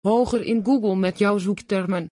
hoger 0.00 0.42
in 0.42 0.64
Google 0.64 0.96
met 0.96 1.18
jouw 1.18 1.38
zoektermen. 1.38 2.10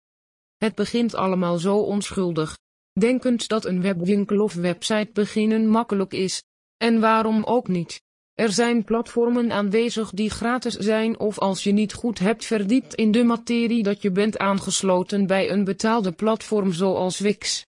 Het 0.57 0.75
begint 0.75 1.15
allemaal 1.15 1.57
zo 1.57 1.77
onschuldig. 1.77 2.57
Denkend 2.99 3.47
dat 3.47 3.65
een 3.65 3.81
webwinkel 3.81 4.41
of 4.41 4.53
website 4.53 5.09
beginnen 5.13 5.67
makkelijk 5.67 6.13
is. 6.13 6.43
En 6.77 6.99
waarom 6.99 7.43
ook 7.43 7.67
niet? 7.67 8.01
Er 8.33 8.51
zijn 8.51 8.83
platformen 8.83 9.51
aanwezig 9.51 10.09
die 10.09 10.29
gratis 10.29 10.75
zijn 10.75 11.19
of 11.19 11.39
als 11.39 11.63
je 11.63 11.71
niet 11.71 11.93
goed 11.93 12.19
hebt 12.19 12.45
verdiept 12.45 12.95
in 12.95 13.11
de 13.11 13.23
materie 13.23 13.83
dat 13.83 14.01
je 14.01 14.11
bent 14.11 14.37
aangesloten 14.37 15.27
bij 15.27 15.49
een 15.49 15.63
betaalde 15.63 16.11
platform 16.11 16.71
zoals 16.71 17.19
Wix. 17.19 17.65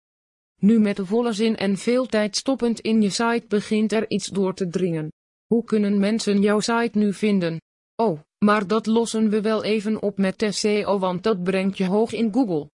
Nu 0.62 0.80
met 0.80 0.96
de 0.96 1.06
volle 1.06 1.34
zin 1.34 1.58
en 1.58 1.78
veel 1.78 2.06
tijd 2.06 2.36
stoppend 2.36 2.80
in 2.80 3.02
je 3.02 3.10
site 3.10 3.44
begint 3.48 3.92
er 3.92 4.10
iets 4.10 4.28
door 4.28 4.54
te 4.54 4.68
dringen. 4.68 5.12
Hoe 5.46 5.64
kunnen 5.64 6.00
mensen 6.00 6.42
jouw 6.42 6.60
site 6.60 6.98
nu 6.98 7.14
vinden? 7.14 7.62
Oh, 7.96 8.20
maar 8.46 8.68
dat 8.68 8.86
lossen 8.86 9.30
we 9.30 9.42
wel 9.42 9.64
even 9.64 10.02
op 10.02 10.18
met 10.18 10.48
SEO 10.50 11.00
want 11.00 11.24
dat 11.24 11.44
brengt 11.44 11.78
je 11.78 11.86
hoog 11.86 12.12
in 12.14 12.34
Google. 12.34 12.70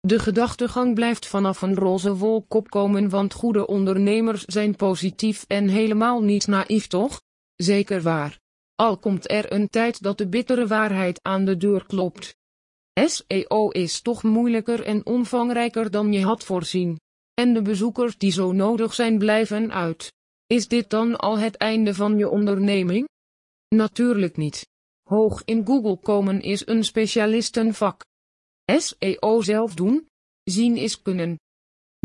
De 0.00 0.18
gedachtegang 0.18 0.94
blijft 0.94 1.26
vanaf 1.26 1.62
een 1.62 1.74
roze 1.74 2.16
wolk 2.16 2.54
opkomen 2.54 3.08
want 3.08 3.32
goede 3.32 3.66
ondernemers 3.66 4.44
zijn 4.44 4.76
positief 4.76 5.44
en 5.48 5.68
helemaal 5.68 6.22
niet 6.22 6.46
naïef 6.46 6.86
toch? 6.86 7.20
Zeker 7.56 8.02
waar. 8.02 8.40
Al 8.74 8.98
komt 8.98 9.30
er 9.30 9.52
een 9.52 9.68
tijd 9.68 10.02
dat 10.02 10.18
de 10.18 10.28
bittere 10.28 10.66
waarheid 10.66 11.22
aan 11.22 11.44
de 11.44 11.56
deur 11.56 11.86
klopt. 11.86 12.36
SEO 13.04 13.68
is 13.68 14.00
toch 14.00 14.22
moeilijker 14.22 14.82
en 14.82 15.06
omvangrijker 15.06 15.90
dan 15.90 16.12
je 16.12 16.24
had 16.24 16.44
voorzien. 16.44 17.00
En 17.34 17.54
de 17.54 17.62
bezoekers 17.62 18.18
die 18.18 18.32
zo 18.32 18.52
nodig 18.52 18.94
zijn 18.94 19.18
blijven 19.18 19.72
uit. 19.72 20.12
Is 20.46 20.68
dit 20.68 20.90
dan 20.90 21.16
al 21.16 21.38
het 21.38 21.56
einde 21.56 21.94
van 21.94 22.18
je 22.18 22.28
onderneming? 22.28 23.08
Natuurlijk 23.68 24.36
niet. 24.36 24.72
Hoog 25.08 25.42
in 25.44 25.66
Google 25.66 25.96
komen 25.96 26.40
is 26.40 26.66
een 26.66 26.84
specialistenvak. 26.84 28.04
SEO 28.76 29.42
zelf 29.42 29.74
doen? 29.74 30.06
Zien 30.42 30.76
is 30.76 31.02
kunnen. 31.02 31.38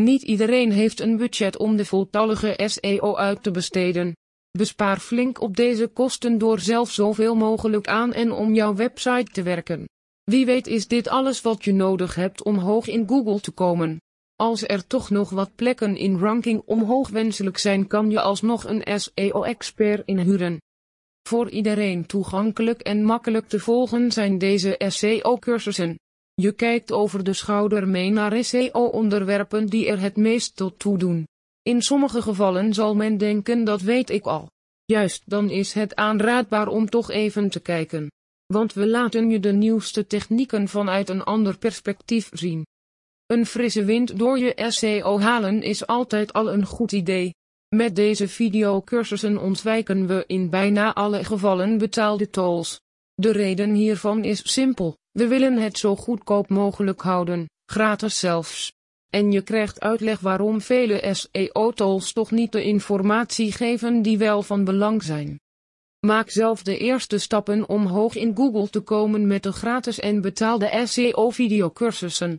Niet 0.02 0.22
iedereen 0.22 0.72
heeft 0.72 1.00
een 1.00 1.18
budget 1.18 1.58
om 1.58 1.76
de 1.76 1.86
voltallige 1.86 2.60
SEO 2.66 3.16
uit 3.16 3.44
te 3.44 3.52
besteden. 3.52 4.14
Bespaar 4.52 5.00
flink 5.00 5.42
op 5.42 5.56
deze 5.56 5.88
kosten 5.88 6.38
door 6.38 6.60
zelf 6.60 6.92
zoveel 6.92 7.36
mogelijk 7.36 7.88
aan 7.88 8.14
en 8.14 8.32
om 8.32 8.54
jouw 8.54 8.76
website 8.76 9.32
te 9.32 9.44
werken. 9.44 9.86
Wie 10.24 10.46
weet 10.46 10.68
is 10.68 10.88
dit 10.88 11.08
alles 11.08 11.42
wat 11.42 11.64
je 11.64 11.74
nodig 11.74 12.16
hebt 12.16 12.44
om 12.44 12.58
hoog 12.58 12.88
in 12.88 13.08
Google 13.08 13.40
te 13.40 13.52
komen. 13.52 14.02
Als 14.36 14.64
er 14.64 14.88
toch 14.88 15.10
nog 15.10 15.30
wat 15.30 15.56
plekken 15.56 15.96
in 15.98 16.18
ranking 16.18 16.62
omhoog 16.66 17.10
wenselijk 17.10 17.58
zijn 17.58 17.88
kan 17.88 18.10
je 18.10 18.22
alsnog 18.22 18.64
een 18.64 19.00
SEO-expert 19.00 20.02
inhuren. 20.06 20.60
Voor 21.28 21.50
iedereen 21.50 22.06
toegankelijk 22.06 22.82
en 22.82 23.04
makkelijk 23.04 23.48
te 23.48 23.60
volgen 23.60 24.12
zijn 24.12 24.38
deze 24.38 24.76
SEO-cursussen. 24.88 25.96
Je 26.34 26.52
kijkt 26.52 26.92
over 26.92 27.24
de 27.24 27.34
schouder 27.34 27.88
mee 27.88 28.10
naar 28.10 28.44
SEO-onderwerpen 28.44 29.66
die 29.66 29.88
er 29.88 30.00
het 30.00 30.16
meest 30.16 30.56
tot 30.56 30.80
toe 30.80 30.98
doen. 30.98 31.28
In 31.62 31.82
sommige 31.82 32.22
gevallen 32.22 32.74
zal 32.74 32.96
men 32.96 33.18
denken 33.18 33.64
dat 33.64 33.82
weet 33.82 34.10
ik 34.10 34.26
al. 34.26 34.50
Juist 34.86 35.24
dan 35.26 35.50
is 35.50 35.74
het 35.74 35.96
aanraadbaar 35.96 36.68
om 36.68 36.90
toch 36.90 37.12
even 37.12 37.50
te 37.50 37.60
kijken. 37.60 38.12
Want 38.46 38.74
we 38.74 38.88
laten 38.88 39.30
je 39.30 39.40
de 39.40 39.52
nieuwste 39.52 40.08
technieken 40.08 40.68
vanuit 40.68 41.10
een 41.10 41.24
ander 41.24 41.58
perspectief 41.58 42.30
zien. 42.34 42.66
Een 43.26 43.46
frisse 43.46 43.84
wind 43.84 44.18
door 44.18 44.40
je 44.40 44.66
SEO 44.68 45.20
halen 45.20 45.62
is 45.62 45.88
altijd 45.88 46.34
al 46.34 46.54
een 46.54 46.66
goed 46.66 46.92
idee. 46.92 47.34
Met 47.76 47.96
deze 47.96 48.28
videocursussen 48.28 49.38
ontwijken 49.38 50.08
we 50.08 50.24
in 50.28 50.50
bijna 50.50 50.94
alle 50.94 51.24
gevallen 51.24 51.78
betaalde 51.78 52.30
tools. 52.30 52.82
De 53.14 53.32
reden 53.32 53.74
hiervan 53.74 54.24
is 54.24 54.54
simpel. 54.54 54.98
We 55.12 55.28
willen 55.28 55.58
het 55.58 55.78
zo 55.78 55.96
goedkoop 55.96 56.50
mogelijk 56.50 57.02
houden, 57.02 57.50
gratis 57.66 58.20
zelfs. 58.20 58.74
En 59.10 59.32
je 59.32 59.42
krijgt 59.42 59.80
uitleg 59.80 60.20
waarom 60.20 60.62
vele 60.62 61.14
SEO-tools 61.14 62.14
toch 62.14 62.32
niet 62.32 62.52
de 62.52 62.64
informatie 62.64 63.52
geven 63.52 64.02
die 64.02 64.18
wel 64.18 64.44
van 64.44 64.64
belang 64.64 65.04
zijn. 65.04 65.40
Maak 66.00 66.30
zelf 66.30 66.64
de 66.64 66.78
eerste 66.78 67.18
stappen 67.18 67.70
om 67.70 67.86
hoog 67.86 68.16
in 68.16 68.36
Google 68.36 68.70
te 68.70 68.80
komen 68.80 69.28
met 69.28 69.44
de 69.44 69.52
gratis 69.52 70.00
en 70.00 70.22
betaalde 70.22 70.82
SEO-videocursussen. 70.86 72.38